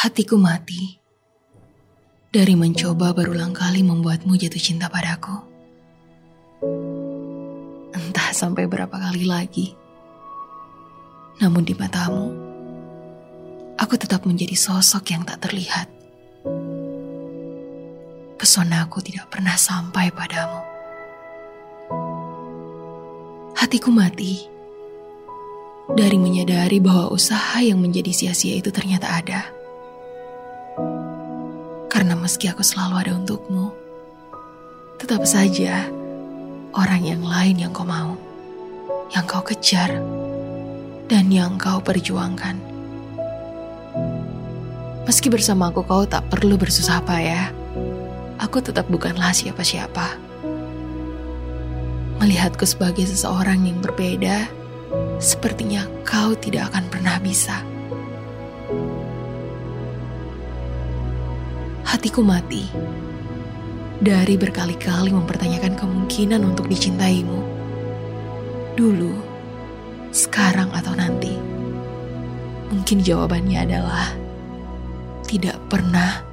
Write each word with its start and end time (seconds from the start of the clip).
Hatiku 0.00 0.40
mati 0.40 0.96
dari 2.32 2.56
mencoba 2.56 3.12
berulang 3.12 3.52
kali 3.52 3.84
membuatmu 3.84 4.32
jatuh 4.32 4.56
cinta 4.56 4.88
padaku. 4.88 5.44
Entah 7.92 8.32
sampai 8.32 8.64
berapa 8.64 8.96
kali 8.96 9.28
lagi. 9.28 9.76
Namun 11.44 11.68
di 11.68 11.76
matamu, 11.76 12.32
aku 13.76 14.00
tetap 14.00 14.24
menjadi 14.24 14.56
sosok 14.56 15.04
yang 15.12 15.28
tak 15.28 15.44
terlihat. 15.44 15.92
Pesonaku 18.40 19.04
tidak 19.04 19.28
pernah 19.28 19.60
sampai 19.60 20.08
padamu. 20.08 20.64
Hatiku 23.52 23.92
mati 23.92 24.48
dari 25.92 26.16
menyadari 26.16 26.80
bahwa 26.80 27.12
usaha 27.12 27.60
yang 27.60 27.84
menjadi 27.84 28.16
sia-sia 28.16 28.56
itu 28.56 28.72
ternyata 28.72 29.12
ada. 29.12 29.59
Karena 32.00 32.16
meski 32.16 32.48
aku 32.48 32.64
selalu 32.64 32.96
ada 32.96 33.12
untukmu, 33.12 33.76
tetap 34.96 35.20
saja 35.28 35.84
orang 36.72 37.04
yang 37.04 37.20
lain 37.20 37.60
yang 37.60 37.76
kau 37.76 37.84
mau, 37.84 38.16
yang 39.12 39.28
kau 39.28 39.44
kejar, 39.44 40.00
dan 41.12 41.28
yang 41.28 41.60
kau 41.60 41.76
perjuangkan. 41.76 42.56
Meski 45.04 45.28
bersama 45.28 45.68
aku 45.68 45.84
kau 45.84 46.08
tak 46.08 46.24
perlu 46.32 46.56
bersusah 46.56 47.04
payah, 47.04 47.52
aku 48.40 48.64
tetap 48.64 48.88
bukanlah 48.88 49.36
siapa-siapa. 49.36 50.16
Melihatku 52.16 52.64
sebagai 52.64 53.04
seseorang 53.04 53.68
yang 53.68 53.76
berbeda, 53.84 54.48
sepertinya 55.20 55.84
kau 56.08 56.32
tidak 56.32 56.72
akan 56.72 56.88
pernah 56.88 57.20
bisa. 57.20 57.60
Hatiku 62.00 62.24
mati 62.24 62.64
dari 64.00 64.40
berkali-kali 64.40 65.12
mempertanyakan 65.12 65.76
kemungkinan 65.76 66.40
untuk 66.48 66.64
dicintaimu. 66.64 67.44
Dulu, 68.72 69.12
sekarang, 70.08 70.72
atau 70.72 70.96
nanti. 70.96 71.36
Mungkin 72.72 73.04
jawabannya 73.04 73.68
adalah 73.68 74.16
tidak 75.28 75.60
pernah 75.68 76.24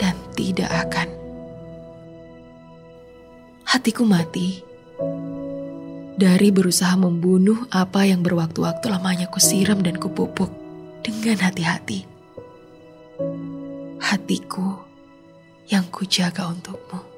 dan 0.00 0.16
tidak 0.32 0.72
akan. 0.72 1.12
Hatiku 3.68 4.08
mati 4.08 4.64
dari 6.16 6.48
berusaha 6.48 6.96
membunuh 6.96 7.68
apa 7.68 8.08
yang 8.08 8.24
berwaktu-waktu 8.24 8.88
lamanya 8.88 9.28
kusiram 9.28 9.84
dan 9.84 10.00
kupupuk 10.00 10.48
dengan 11.04 11.36
hati-hati. 11.36 12.19
Hatiku 14.10 14.74
yang 15.70 15.86
kujaga 15.86 16.50
untukmu. 16.50 17.09